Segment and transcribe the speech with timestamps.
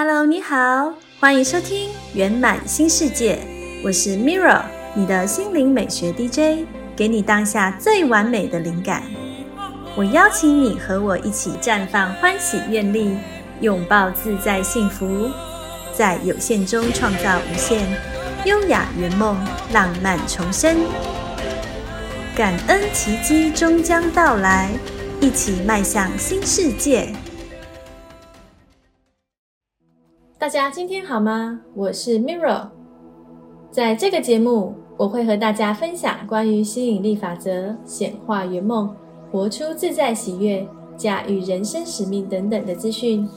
[0.00, 3.40] Hello，你好，欢迎收听圆满新世界，
[3.84, 4.62] 我是 Mira，
[4.94, 9.02] 你的心灵美学 DJ，给你当下最完美的灵感。
[9.96, 13.18] 我邀请你和我一起绽放欢喜愿力，
[13.60, 15.32] 拥抱自在幸福，
[15.92, 17.84] 在有限中创造无限，
[18.44, 19.36] 优雅圆梦，
[19.72, 20.76] 浪漫重生。
[22.36, 24.70] 感恩奇迹终将到来，
[25.20, 27.12] 一起迈向新世界。
[30.38, 31.60] 大家今天好吗？
[31.74, 32.68] 我是 Mirro，
[33.72, 38.94] 在这个节目，我会和大家分享关于吸引力法则、显化圆梦、
[39.32, 40.64] 活出自在喜悦、
[40.96, 43.28] 驾驭人生使命等等的资讯。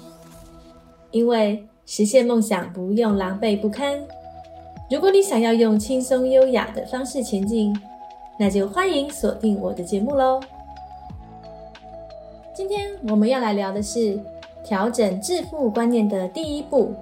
[1.09, 3.99] 因为实现梦想不用狼狈不堪。
[4.91, 7.75] 如果你想要用轻松优雅的方式前进，
[8.37, 10.39] 那就欢迎锁定我的节目喽。
[12.53, 14.19] 今天我们要来聊的是。
[14.63, 16.93] 调整致富观念的第一步。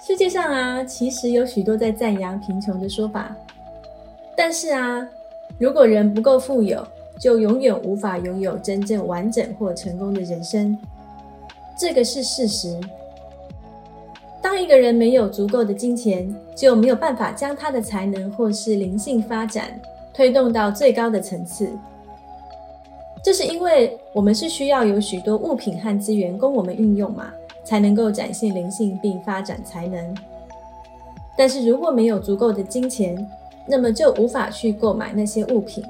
[0.00, 3.34] 世界上啊，其实有许多在赞扬贫穷的说法，
[4.36, 5.06] 但是啊，
[5.58, 6.86] 如果人不够富有，
[7.18, 10.78] 就永远无法拥有真正完整或成功的人生，
[11.76, 12.80] 这个是事实。
[14.40, 19.78] 当一个人没有足够的金钱，就没有办法将他的才能或是灵性发展
[20.14, 21.68] 推动到最高的层次。
[23.22, 27.32] 这是因为我们是需要有许多物品和资源供我们运用嘛，
[27.64, 30.16] 才能够展现灵性并发展才能。
[31.36, 33.28] 但是如果没有足够的金钱，
[33.66, 35.84] 那么就无法去购买那些物品。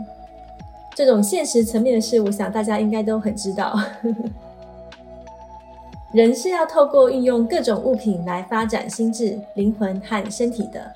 [0.95, 3.79] 这种现实层面的事，我想大家应该都很知道。
[6.13, 10.93] 人是要透过运用各种物品来发展心智、灵魂和身体的，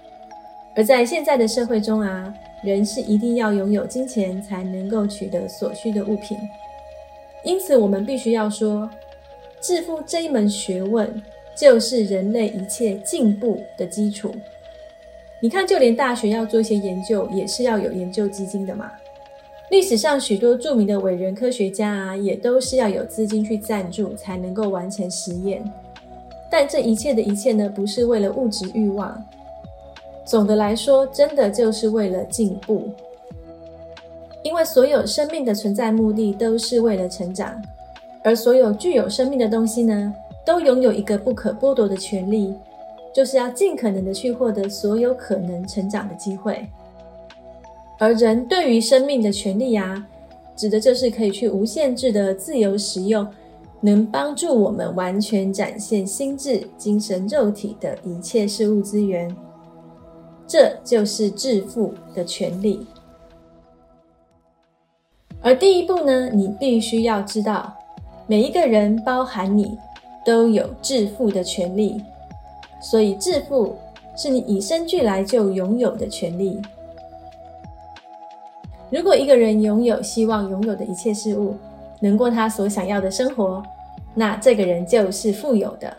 [0.74, 2.34] 而在现在的社会中啊。
[2.62, 6.38] 人是一定要拥有金钱才能够取得所需的物品，
[7.42, 8.88] 因此我们必须要说，
[9.60, 11.20] 致富这一门学问
[11.56, 14.32] 就是人类一切进步的基础。
[15.40, 18.92] 你看，就连大学要做一些研究，也是要有研究基金的嘛。
[19.70, 25.64] 历史上许多著名的伟人科学家啊，也都是要有资金去赞助才能够完成实验。
[26.48, 29.20] 但这一切的一切呢，不是为了物质欲望。
[30.32, 32.88] 总的来说，真的就是为了进步，
[34.42, 37.60] 因为所有生命的存在目的都是为了成长，
[38.24, 42.54] 而所有具有生命的东西呢，都拥有一个不可剥夺的权利，
[43.14, 46.66] 就是要尽可能的去获得所有可能成长的机会。
[47.98, 50.02] 而人对于生命的权利啊，
[50.56, 53.28] 指的就是可以去无限制的自由使用，
[53.82, 59.30] 能帮助我们完全展现心智、精神、肉体的一切事物资源。
[60.46, 62.86] 这就是致富的权利。
[65.40, 67.72] 而第一步呢，你必须要知道，
[68.26, 69.76] 每一个人，包含你，
[70.24, 72.02] 都有致富的权利。
[72.80, 73.76] 所以，致富
[74.16, 76.60] 是你与生俱来就拥有的权利。
[78.90, 81.56] 如果一个人拥有希望拥有的一切事物，
[82.00, 83.62] 能过他所想要的生活，
[84.14, 85.96] 那这个人就是富有的。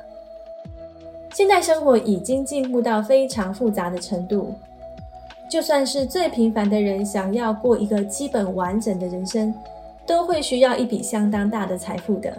[1.33, 4.53] 现代生活已经进步到非常复杂的程度，
[5.49, 9.51] 就算是最平凡的人，想要过一个基本完整的人生，
[10.05, 12.31] 都会需要一笔相当大的财富的。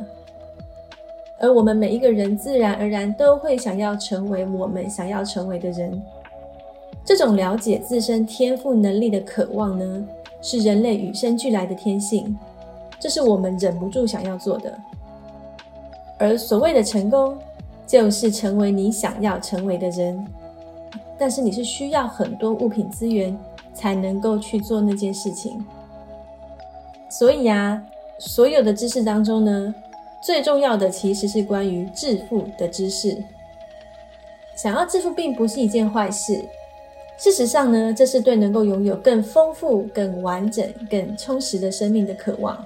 [1.41, 6.01] 而我们每一个人，自然而然都会想要成为我们想要成为的人。
[7.05, 10.09] 这种了解自身天赋能力的渴望呢，
[10.41, 12.39] 是人类与生俱来的天性，
[13.01, 14.73] 这是我们忍不住想要做的。
[16.17, 17.37] 而所谓的成功，
[17.87, 20.27] 就是成为你想要成为的人，
[21.19, 23.37] 但是你是需要很多物品资源
[23.73, 25.65] 才能够去做那件事情。
[27.11, 27.81] 所以啊，
[28.19, 29.75] 所有的知识当中呢，
[30.23, 33.17] 最重要的其实是关于致富的知识。
[34.57, 36.45] 想要致富并不是一件坏事，
[37.19, 42.65] 事实上呢，这是对能够拥有更丰富、更完整、更充实的生命的渴望。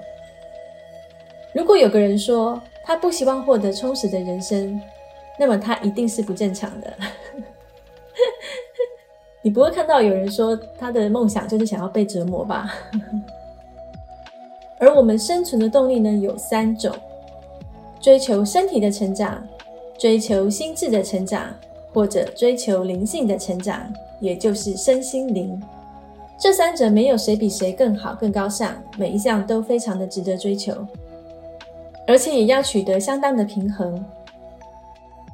[1.53, 4.79] 如果有个人说他不希望获得充实的人生，
[5.39, 6.93] 那么他一定是不正常的。
[9.41, 12.69] 你不会看到有人说他的梦想就是想要被折磨吧？
[14.77, 16.93] 而我们生存的动力呢，有三种：
[18.01, 19.41] 追求身体的成长，
[19.97, 21.49] 追求心智的成长，
[21.93, 25.61] 或者追求灵性的成长，也就是身心灵。
[26.37, 30.73] 这三者没有谁比谁更好、更高尚，每一项都非常的值得追求，
[32.07, 34.03] 而且也要取得相当的平衡。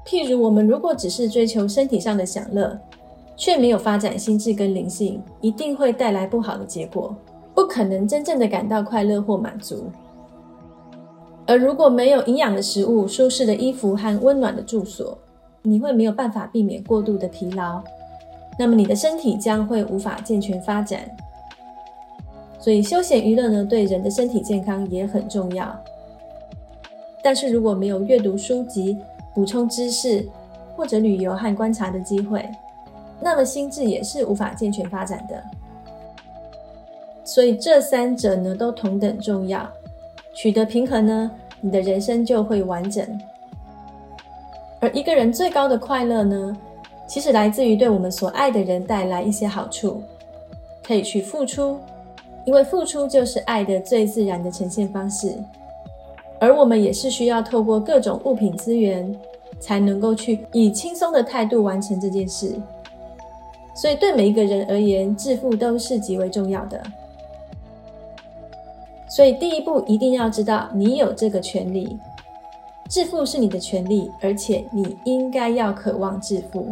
[0.06, 2.80] 譬如，我们如果只是追求身体上的享乐，
[3.36, 7.16] 却没有发展心智跟灵性，一定会带来不好的结果，
[7.56, 9.86] 不可能真正的感到快乐或满足。
[11.48, 15.18] 而如果没有营养的食物、舒适的衣服和温暖的住所，
[15.64, 17.82] 你会没有办法避免过度的疲劳，
[18.60, 21.10] 那么你的身体将会无法健全发展。
[22.60, 25.76] 所以休闲娱乐呢，对人的身体健康也很重要。
[27.24, 28.98] 但是如果没有阅读书籍、
[29.36, 30.26] 补充知识
[30.76, 32.50] 或者旅游和观察的机会，
[33.22, 35.44] 那么心智也是无法健全发展的。
[37.24, 39.68] 所以这三者呢，都同等重要。
[40.34, 43.06] 取得平衡呢，你的人生就会完整。
[44.80, 46.58] 而一个人最高的快乐呢，
[47.08, 50.02] 其实来自于对我们所爱的人带来一些好处，
[50.84, 51.80] 可以去付出，
[52.46, 55.36] 因为付出就是爱的最自然的呈现方式。
[56.40, 59.16] 而我们也是需要透过各种物品资源，
[59.60, 62.56] 才能够去以轻松的态度完成这件事。
[63.74, 66.82] 所以对每一个人而言，致富都是极为重要的。
[69.10, 71.98] 所以，第一步一定要知道，你有这个权利，
[72.90, 76.68] 致富是你的权利，而且你应该要渴望致富。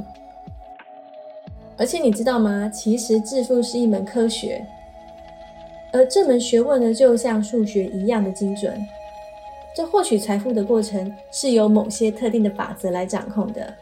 [1.77, 2.69] 而且你知道吗？
[2.69, 4.65] 其实致富是一门科学，
[5.91, 8.77] 而这门学问呢，就像数学一样的精准。
[9.75, 13.73] 这获取财富的过程是由某些特定的法则来掌控的，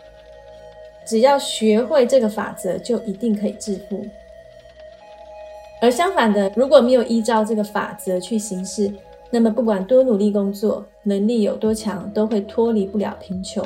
[1.05, 4.05] 只要学会这个法则，就一定可以致富。
[5.81, 8.93] 而相反的，如果没有依照这个法则去行事，
[9.29, 13.63] 那么不管多努力工作，能力有多强，都会脱离不了贫穷。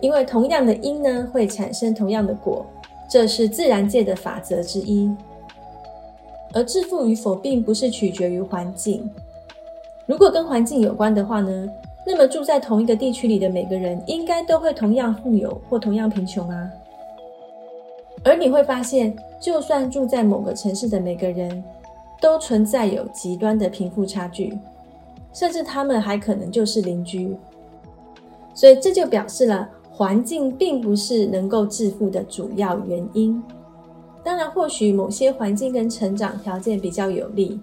[0.00, 2.64] 因为同样的因呢，会产生同样的果，
[3.10, 5.10] 这是自然界的法则之一。
[6.52, 9.10] 而致富与否，并不是取决于环境。
[10.10, 11.68] 如果跟环境有关的话呢，
[12.04, 16.68] 那么住在同一个地区里的每个人，应该都会同样富有或同样贫穷啊。
[18.24, 19.16] 而你会发现。
[19.40, 21.64] 就算住在某个城市的每个人，
[22.20, 24.58] 都存在有极端的贫富差距，
[25.32, 27.34] 甚至他们还可能就是邻居。
[28.52, 33.42] 所以这就表示了环境并不是能够致富的主要原因。
[34.22, 37.58] 当然，或许某些环境跟成长条件比较有利，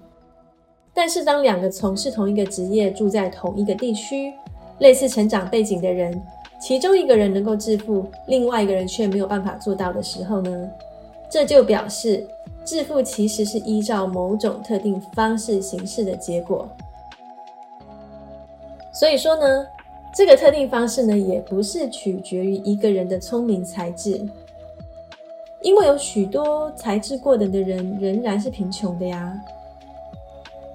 [0.97, 4.33] 但是当两个从事同一个职业、住在同一个地区、
[4.79, 6.19] 类似成长背景的人，
[6.59, 10.67] 其中一个人能够致富，另外一个人却没有办法做到的时候呢？
[11.29, 12.27] 这就表示，
[12.65, 16.67] 致富其实是依照某种特定方式形式的结果。
[18.91, 19.67] 所以说呢，
[20.15, 24.19] 这个特定方式呢，也不是取决于一个人的聪明才智，
[25.61, 29.39] 因为有许多才智过人的人仍然是贫穷的呀。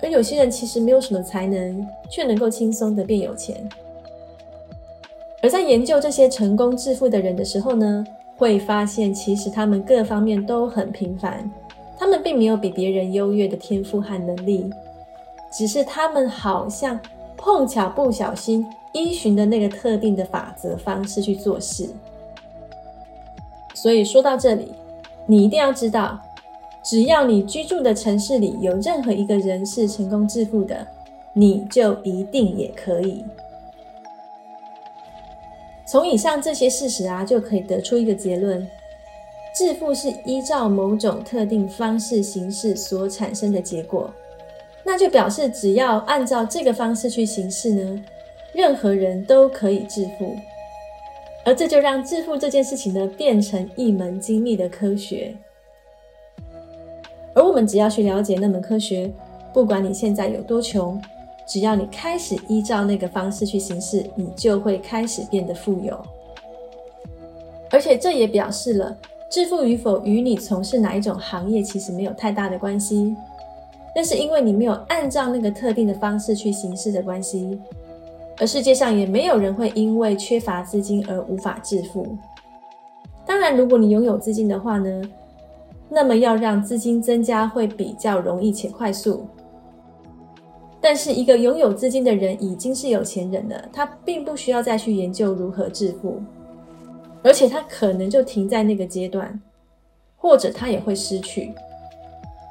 [0.02, 3.66] 而有些人其实没有什么才能，却能够轻松的变有钱。
[5.40, 8.04] 而在研究这些成功致富的人的时候呢？
[8.34, 11.48] 会发现，其实他们各方面都很平凡，
[11.96, 14.68] 他们并没有比别人优越的天赋和能力，
[15.52, 16.98] 只是他们好像
[17.36, 21.88] 碰巧不小心依循的那个特定的法则方式去做事。
[23.74, 24.72] 所以说到这里，
[25.26, 26.18] 你一定要知道，
[26.82, 30.86] 只要你居住的城市里有任何一个人是成功致富的，
[31.32, 33.24] 你就一定也可以。
[35.86, 38.66] 从以上这些事实啊，就可以得出一个结论：
[39.54, 44.10] 致富是依照某种特定方式形式所产生的结果。
[44.84, 48.04] 那就表示，只要按照这个方式去行事呢，
[48.52, 50.34] 任何人都可以致富。
[51.44, 55.34] 而这就让致富这件事情呢，变成一门精密的科学。
[57.34, 59.12] 而我们只要去了解那门科学，
[59.52, 61.00] 不管你现在有多穷。
[61.44, 66.00] 只要你开始依照那个方式去行事，你就会开始变得富有。
[67.68, 68.96] 而且这也表示了，
[69.28, 73.14] 致富与否与你从事哪一种行业其实没有太大的关系，
[73.94, 77.60] 那是因为你没有按照那个特定的方式去行事的关系。
[78.38, 82.16] 而世界上也没有人会因为缺乏资金而无法致富。
[83.26, 85.02] 当然，如果你拥有资金的话呢，
[85.94, 89.26] 那么要让资金增加会比较容易且快速。
[90.80, 96.20] 但是，一个拥有资金的人已经是有钱人了，他并不需要再去研究如何致富，
[97.22, 99.38] 而且他可能就停在那个阶段，
[100.16, 101.52] 或者他也会失去。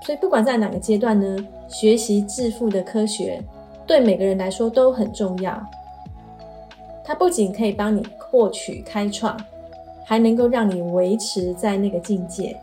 [0.06, 1.36] 所以，不管在哪个阶段呢，
[1.68, 3.44] 学习致富的科学
[3.88, 5.62] 对每个人来说都很重要。
[7.04, 9.38] 它不仅可以帮你获取开创，
[10.06, 12.56] 还能够让你维持在那个境界。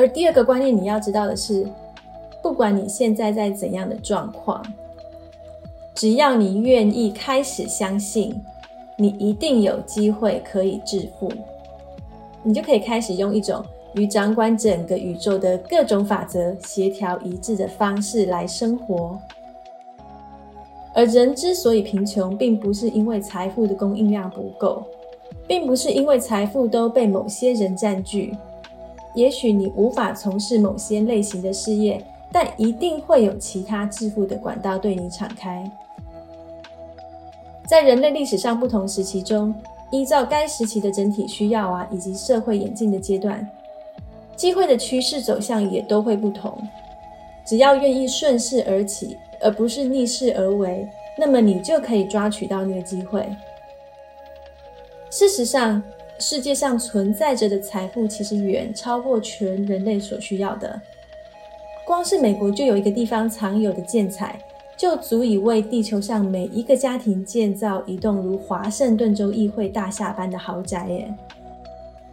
[0.00, 1.66] 而第二个观念你要知道的是。
[2.42, 4.64] 不管你现在在怎样的状况，
[5.94, 8.34] 只要你愿意开始相信，
[8.96, 11.30] 你一定有机会可以致富，
[12.42, 19.18] 你就可以开始用一种与掌管整个宇宙的各种法则协调一致的方式来生活。
[20.94, 24.82] 而人之所以贫穷，并不是因为财富的供应量不够，
[25.46, 28.34] 并不是因为财富都被某些人占据。
[29.14, 35.70] 也许你无法从事某些类型的事业，但一定会有其他致富的管道对你敞开。
[37.66, 39.54] 在人类历史上不同时期中，
[39.90, 43.48] 依照该时期的整体需要啊，以及社会演进的阶段，
[44.36, 46.56] 机会的趋势走向也都会不同。
[47.44, 50.88] 只要愿意顺势而起，而不是逆势而为，
[51.18, 53.28] 那么你就可以抓取到那个机会。
[55.10, 55.82] 事实上，
[56.20, 60.80] 世界上存在着的财富其实远超过全人类所需要的。
[61.86, 64.38] 光是美国就有一个地方藏有的建材，
[64.76, 71.14] 就足以为地球上每一个家庭建造一栋如华盛顿州议会大厦般的豪宅耶。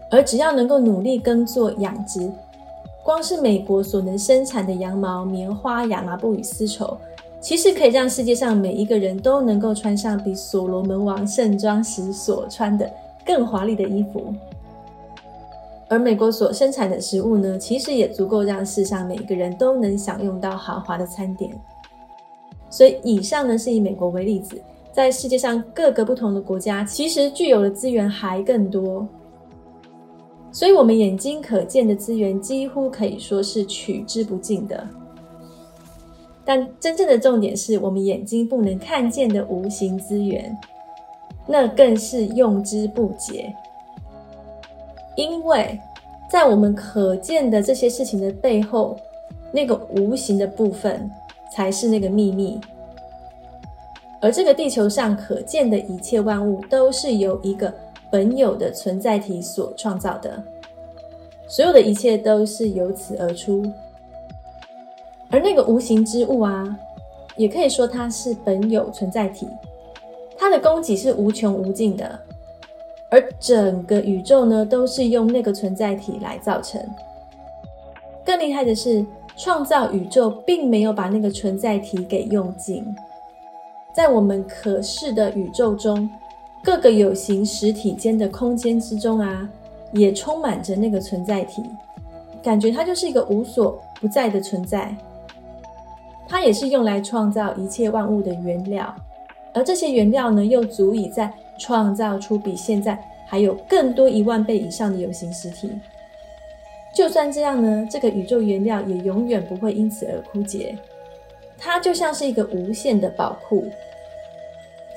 [0.10, 2.32] 而只要能够努力耕作养殖，
[3.04, 6.98] 光是美国所能生产的羊毛、棉花、亚麻布与丝绸，
[7.42, 12.90] 其实可以让世界上每一个人都能够穿上比所罗门王盛装时所穿的
[13.28, 14.34] 更华丽的衣服。
[15.90, 21.52] 而美国所生产的食物呢，其实也足够让世上每一个人都能享用到豪华的餐点。
[22.70, 29.08] 所以，以上呢是以美国为例子，在世界上各个不同的国家，其实具有的资源还更多。
[30.52, 34.88] 所以，我们眼睛可见的资源几乎可以说是取之不尽的。
[36.44, 40.58] 但真正的重点是我们眼睛不能看见的无形资源，
[41.48, 43.56] 那更是用之不竭。
[45.16, 45.80] 因为
[46.30, 48.96] 在我们可见的这些事情的背后，
[49.52, 51.10] 那个无形的部分
[51.52, 52.60] 才是那个秘密。
[54.22, 57.74] 而这个地球上可见的一切万物，都是由一个。
[58.10, 60.42] 本有的存在体所创造的，
[61.46, 63.70] 所有的一切都是由此而出。
[65.30, 66.80] 而那个无形之物啊，
[67.36, 69.46] 也可以说它是本有存在体，
[70.38, 72.20] 它的供给是无穷无尽的。
[73.10, 76.82] 而整个宇宙呢，都是用那个存在体来造成。
[78.26, 79.06] 更厉害的是，
[79.38, 82.86] 创造宇宙并没有把那个存在体给用尽，
[83.94, 86.10] 在我们可视的宇宙中。
[86.64, 89.48] 各个有形实体间的空间之中啊，
[89.94, 91.64] 也充满着那个存在体，
[92.44, 94.94] 感觉它就是一个无所不在的存在。
[96.28, 98.94] 它也是用来创造一切万物的原料，
[99.54, 105.72] 而这些原料呢，又足以在创造出比现在还有更多一万倍以上的有形实体。
[106.96, 110.78] 就算这样呢，这个宇宙原料也永远不会因此而枯竭，
[111.58, 113.66] 它就像是一个无限的宝库。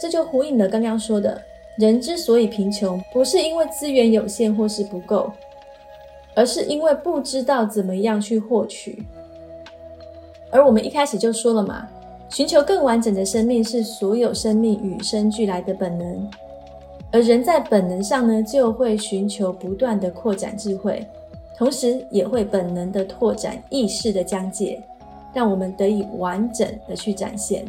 [0.01, 1.41] 这就呼应了刚刚说的。
[1.77, 5.33] 人之所以贫穷，不是因为资源有限或是不够，
[6.35, 9.03] 而是因为不知道怎么样去获取。
[10.51, 11.89] 而我们一开始就说了嘛，
[12.31, 16.31] 寻求更完整的生命是所有生命与生俱来的本能，
[17.11, 21.05] 而人在本能上呢，就会寻求不断的扩展智慧，
[21.57, 24.81] 同时也会本能的拓展意识的疆界，
[25.35, 27.65] 让我们得以完整的去展现。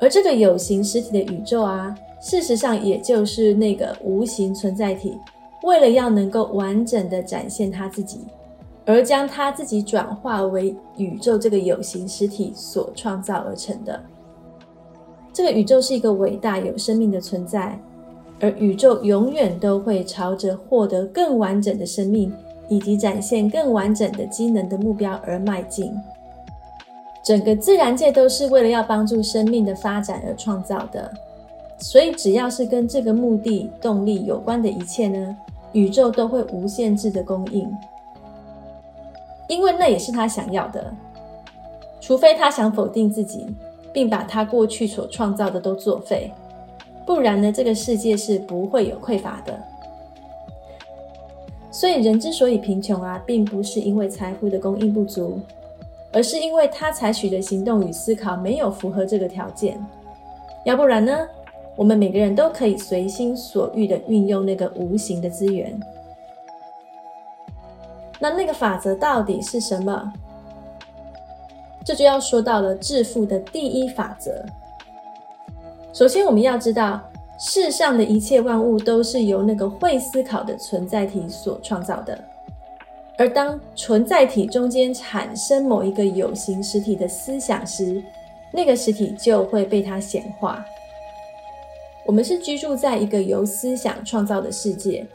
[0.00, 5.16] 而这个有形实体的宇宙啊，事实上也就是那个无形存在体，
[5.62, 8.20] 为了要能够完整的展现它自己，
[8.88, 14.00] 而将它自己转化为宇宙这个有形实体所创造而成的。
[15.30, 17.78] 这个宇宙是一个伟大有生命的存在，
[18.40, 22.32] 而宇宙永远都会朝着获得更完整的生命
[22.66, 25.92] 以及展现更完整的机能的目标而迈进。
[27.22, 31.12] 整个自然界都是为了要帮助生命的发展而创造的，
[31.76, 35.36] 所以只要是跟这个目的、动力有关的一切呢，
[35.72, 37.70] 宇宙都会无限制的供应，
[39.48, 40.94] 因为那也是他想要的。
[42.00, 43.44] 除非他想否定自己，
[43.92, 46.32] 并把他过去所创造的都作废，
[47.04, 49.58] 不然呢，这个世界是不会有匮乏的。
[51.70, 55.40] 所以人之所以贫穷啊，并不是因为财富的供应不足。
[56.10, 59.78] 而是因为他采取的行动与思考没有符合这个条件，
[60.64, 61.14] 要不然呢？
[61.76, 65.78] 我们每个人都可以随心所欲的运用那个无形的资源。
[68.18, 70.12] 那那个法则到底是什么？
[71.84, 74.44] 这就要说到了致富的第一法则。
[75.92, 77.00] 首先，我们要知道
[77.38, 82.18] 世上的一切万物都是由那个会思考的存在体所创造的。
[83.16, 88.02] 而当存在体中间产生某一个有形实体的思想时，
[88.52, 90.64] 那个实体就会被它显化。
[92.06, 95.06] 我们是居住在一个由思想创造的世界，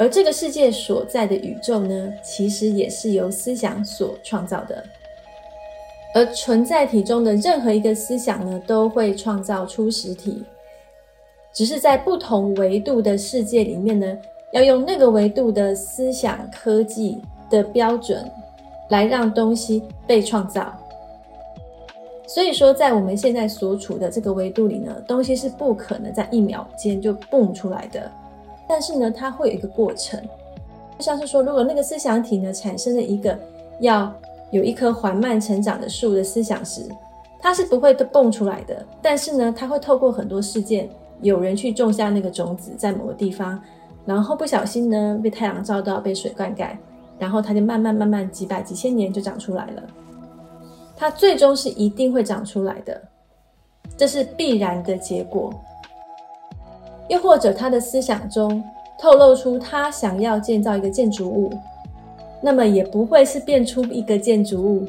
[0.00, 4.82] 而这个世界所在的宇宙呢，其实也是由思想所创造的。
[6.14, 10.42] 而存在体中的任何一个思想呢，都会创造出实体，
[11.52, 14.18] 只是在不同维度的世界里面呢，
[14.54, 18.26] 要用那个维度的思想科技的标准
[18.88, 20.74] 来让东西被创造。
[22.26, 28.10] 所以说，在我们现在所处的这个维度里呢，东西是不可能在一秒间就蹦出来的。
[28.72, 30.22] 但是呢，它会有一个过程，
[30.96, 33.36] 就像是说，如果那个思想体呢产生了一个
[33.80, 34.14] 要
[34.52, 36.82] 有一棵缓慢成长的树的思想时，
[37.40, 38.86] 它是不会都蹦出来的。
[39.02, 40.88] 但是呢，它会透过很多事件，
[41.20, 43.60] 有人去种下那个种子在某个地方，
[44.06, 46.68] 然后不小心呢被太阳照到，被水灌溉，
[47.18, 49.82] 然后它就慢慢慢慢几百几千年就长出来了。
[50.96, 53.02] 它最终是一定会长出来的，
[53.96, 55.52] 这是必然的结果。
[57.10, 58.62] 又或者他的思想中
[58.96, 61.50] 透露出他想要建造一个建筑物，
[62.40, 64.86] 那么也不会是变出一个建筑物。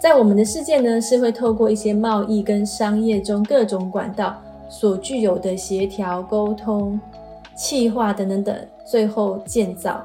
[0.00, 4.36] 在我们的世界呢，是会透过一些贸易跟商业中各种管道
[4.68, 7.00] 所具有的协调、沟通、
[7.54, 10.04] 气化等等等，最后建造。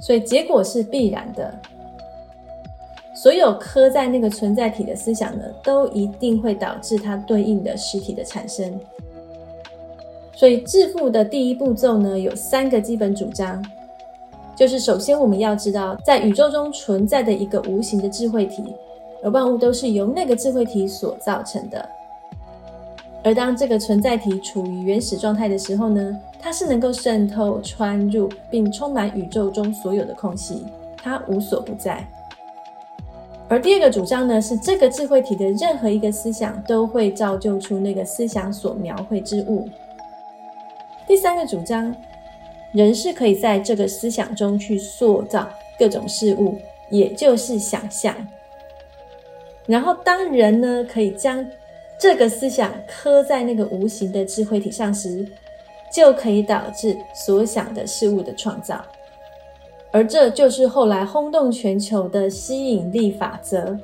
[0.00, 1.54] 所以结果是必然的。
[3.14, 8.80] 所有刻在那个存在体的思想呢，都一定会导致它对应的实体的产生。
[10.36, 13.64] 所以致富的第一步骤呢，有三个基本主张，
[14.56, 18.64] 就是首先我们要知道，在宇宙中存在的一个无形的智慧体，
[19.22, 21.88] 而万物都是由那个智慧体所造成的。
[23.22, 32.06] 而当这个存在体处于原始状态的时候呢，它是能够渗透、穿入并充满宇宙中所有的空隙，它无所不在。
[33.48, 39.68] 而第二个主张呢，是这个智慧体的任何一个思想都会造就出那个思想所描绘之物。
[41.06, 41.94] 第三个主张，
[42.72, 46.56] 人是可以在这个思想中去塑造各种事物，
[46.90, 48.14] 也就是想象。
[49.66, 51.44] 然后，当人呢可以将
[51.98, 55.26] 这个思想刻在那个无形的智慧体上时，
[55.92, 58.84] 就可以导致所想的事物的创造。
[59.90, 63.78] 而这就是后来轰动全球的吸引力法则。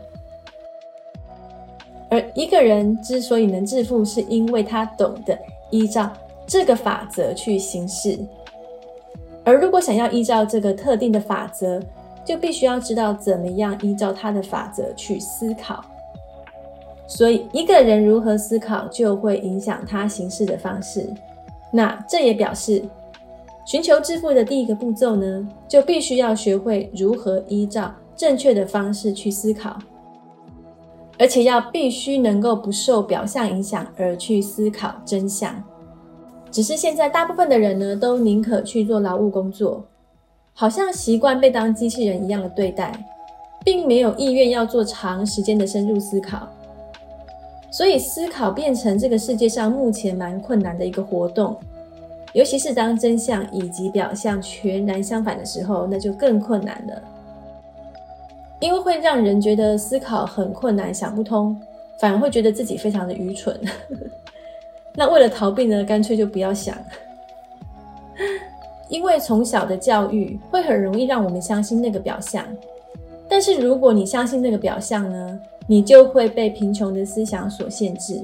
[2.10, 5.38] 而一个人之所以能致富，是因为他懂得
[5.70, 6.12] 依照。
[6.50, 8.18] 这个法则去行事，
[9.44, 11.80] 而如果想要依照这个特定的法则，
[12.24, 15.84] 就必须要知道怎么样依照他的法则去思考。
[17.06, 21.08] 所以，一个人如何思考，就会影响他行事的方式。
[21.72, 22.82] 那这也表示，
[23.64, 29.78] 寻求致富的第一个步骤呢，就必须要学会如何依照正确的方式去思考，
[31.16, 35.54] 而且要必须能够不受表象影响而去思考真相。
[36.50, 39.84] 只是现在大部分的人呢，都宁可去做劳务工作，
[40.52, 42.92] 好像习惯被当机器人一样的对待，
[43.64, 46.48] 并没有意愿要做长时间的深入思考。
[47.70, 51.56] 所以思考变成这个世界上目前蛮困难的一个活动，
[52.32, 57.02] 尤其是当真相以及表象全然相反的时候，那就更困难了。
[58.58, 61.56] 因为会让人觉得思考很困难，想不通，
[62.00, 63.58] 反而会觉得自己非常的愚蠢。
[64.94, 66.76] 那为了逃避呢，干脆就不要想，
[68.90, 72.44] 因为从小的教育会很容易让我们相信那个表象。
[73.28, 78.20] 但是如果你相信那个表象呢，你就会被贫穷的思想所限制。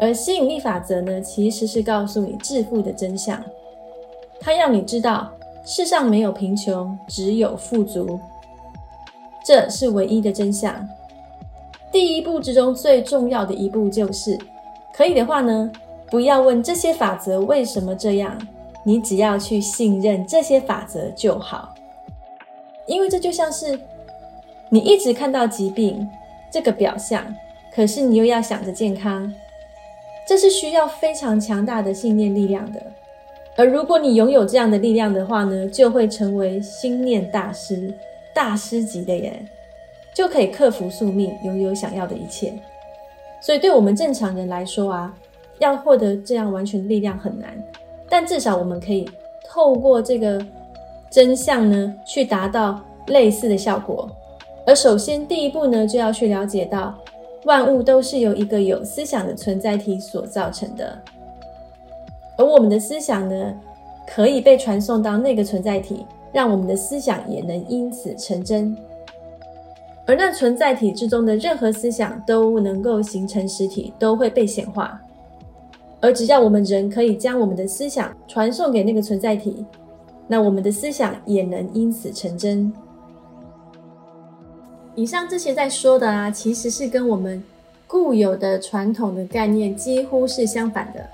[0.00, 3.40] 而吸引力法则呢，其实是告诉你致富的真相，
[4.40, 5.30] 它让你知道
[5.64, 8.18] 世上没有贫穷，只有富足，
[9.44, 10.74] 这是唯一的真相。
[11.92, 14.36] 第一步之中最重要的一步就是。
[14.92, 15.70] 可以的话呢，
[16.10, 18.36] 不要问这些法则为什么这样，
[18.84, 21.74] 你只要去信任这些法则就好。
[22.86, 23.78] 因为这就像是
[24.68, 26.08] 你一直看到疾病
[26.50, 27.24] 这个表象，
[27.72, 29.32] 可是你又要想着健康，
[30.26, 32.82] 这是需要非常强大的信念力量的。
[33.56, 37.92] 而如果你拥有这样的力量的话呢，就会成为心念大师，
[38.34, 39.32] 大师级的人，
[40.14, 42.52] 就可以克服宿命，拥有想要的一切。
[43.40, 45.14] 所以，对我们正常人来说啊，
[45.58, 47.50] 要获得这样完全的力量很难。
[48.08, 49.08] 但至少我们可以
[49.48, 50.44] 透过这个
[51.10, 54.08] 真相呢，去达到类似的效果。
[54.66, 56.94] 而首先第一步呢，就要去了解到，
[57.44, 60.96] 万物都是由一个有思想的存在体所造成的。
[62.36, 63.54] 而我们的思想呢，
[64.06, 68.76] 可以被传送到那个存在体，让我们的思想也能因此成真。
[70.10, 75.00] 而那存在体之中的任何思想都能够形成实体，都会被显化。
[76.00, 79.64] 而只要我们人可以将我们的思想传送给那个存在体，
[80.26, 82.72] 那我们的思想也能因此成真。
[84.96, 87.40] 以上这些在说的啊，其实是跟我们
[87.86, 91.08] 固有的传统的概念几乎是相反的。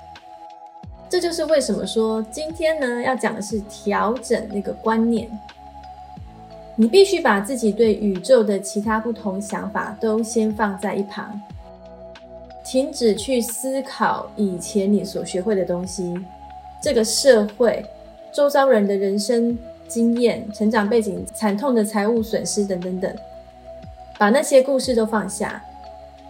[1.06, 5.28] 这就是为什么说今天呢要讲的是调整那个观念。
[6.79, 11.41] 你必须把自己对宇宙的其他不同想法都先放在一旁，
[12.62, 16.15] 停止去思考以前你所学会的东西，
[16.83, 17.83] 这个社会、
[18.31, 19.57] 周遭人的人生
[19.89, 23.11] 经验、成长背景、惨痛的财务损失等等等，
[24.19, 25.65] 把那些故事都放下，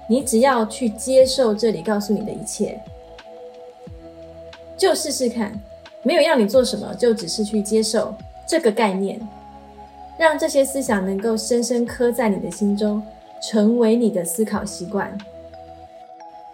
[0.08, 2.80] 你只要去接受这里告诉你的一切，
[4.76, 5.60] 就试试看，
[6.04, 8.14] 没有要你做什么，就只是去接受
[8.46, 9.18] 这个概念。
[10.18, 13.02] 让这些思想能够深深刻在你的心中，
[13.40, 15.16] 成为你的思考习惯。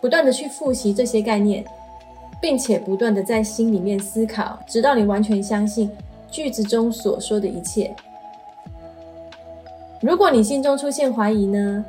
[0.00, 1.64] 不断的去复习这些概念，
[2.40, 5.90] 并且不断的在心里面思考，直到你完全相信
[6.28, 7.94] 句子中所说的一切。
[10.00, 11.84] 如果你心中出现怀疑呢？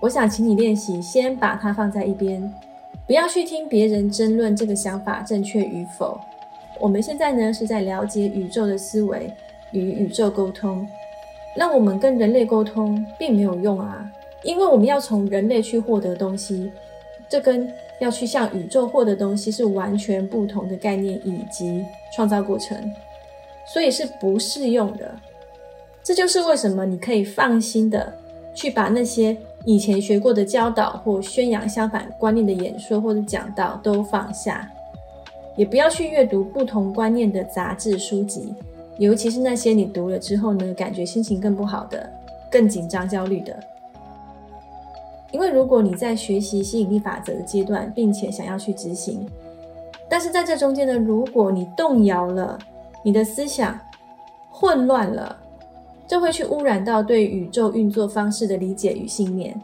[0.00, 2.52] 我想请你练习，先把它放在一边，
[3.06, 6.18] 不要去听别人争论这个想法正确与否。
[6.80, 9.30] 我们现在呢是在了解宇宙的思维。
[9.72, 10.86] 与宇宙沟通，
[11.56, 14.10] 让我们跟人类沟通并没有用啊，
[14.42, 16.70] 因为我们要从人类去获得东西，
[17.28, 22.76] 这跟要去向宇宙获得东西是完全不同的概念以及创造过程，
[23.66, 25.14] 所以是不适用的。
[26.02, 28.12] 这就是为什么你可以放心的
[28.54, 34.68] 去把那些以前学过的教导或宣扬相反观念的演说或者讲道都放下，
[35.56, 38.54] 也不要去阅读不同观念的杂志书籍。
[39.00, 42.06] 尤其是那些你读了之后呢，感觉心情更不好的、
[42.52, 43.58] 更紧张、焦虑的。
[45.32, 49.26] 因为如果你在学习吸引力法则的阶段，并且想要去执行，
[50.06, 52.58] 但是在这中间呢，如果你动摇了，
[53.02, 53.78] 你的思想
[54.50, 55.34] 混乱了，
[56.06, 59.58] 就会去污染到对宇宙运作方式的理解与信念。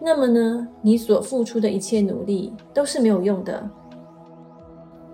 [0.00, 3.68] 那么呢，你所付出的一切努力都是没有用的。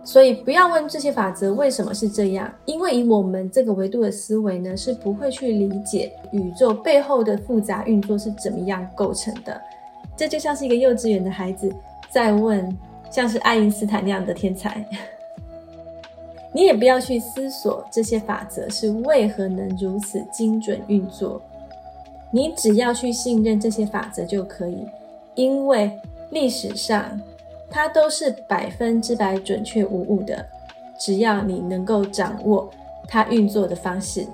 [0.08, 9.60] 所以不要问这些法则为什么是这样，因为以我们这个维度的思维呢，是不会去理解宇宙背后的复杂运作是怎么样构成的。
[10.16, 11.70] 这就像是一个幼稚园的孩子
[12.08, 12.74] 在问，
[13.10, 14.82] 像是爱因斯坦那样的天才。
[16.54, 21.38] 你也不要去思索这些法则是为何能如此精准运作，
[22.30, 24.86] 你只要去信任这些法则就可以，
[25.34, 25.92] 因为
[26.30, 27.20] 历史上。
[27.70, 30.44] 它都是百分之百准确无误的，
[30.98, 32.68] 只要你能够掌握
[33.06, 34.26] 它运作的方式。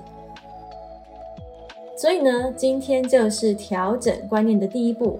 [1.97, 5.19] 所以呢，今天就是调整观念的第一步，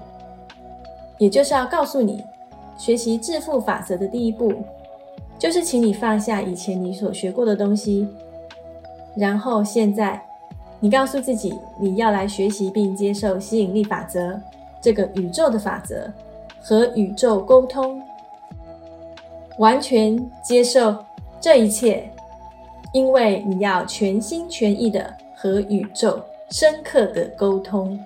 [1.17, 2.23] 也就是要告诉你，
[2.77, 4.53] 学习致富法则的第一步，
[5.39, 8.07] 就是请你放下以前你所学过的东西，
[9.15, 10.21] 然后现在
[10.81, 14.39] 你告诉自己，你要来学习并接受吸引力法则
[14.81, 16.11] 这个宇宙的法则。
[16.67, 18.01] 和宇宙沟通，
[19.59, 20.97] 完全接受
[21.39, 22.09] 这一切，
[22.91, 27.99] 因为你要全心全意的和宇宙深刻的沟通。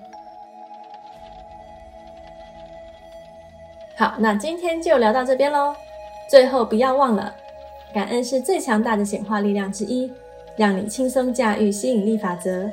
[3.96, 5.74] 好，那今天就聊到这边喽。
[6.28, 7.34] 最后不要忘了，
[7.94, 10.12] 感恩是最强大的显化力量之一，
[10.54, 12.70] 让你轻松驾驭吸引力法则。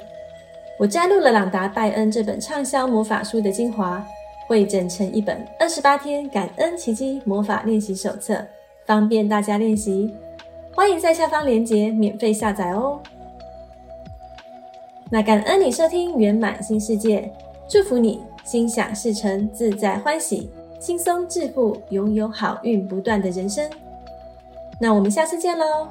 [0.77, 4.05] 我摘录了朗达·拜恩这本畅销魔法书的精华。
[4.47, 8.43] 会整成一本二十八天感恩奇迹魔法练习手册，
[8.85, 10.13] 方便大家练习。
[10.73, 12.99] 欢迎在下方链接免费下载哦。
[15.09, 17.31] 那感恩你收听圆满新世界，
[17.67, 23.69] 祝福你心想事成，自在欢喜，轻松致富，拥有好运不断的人生。
[24.79, 25.87] 那我们下次见喽。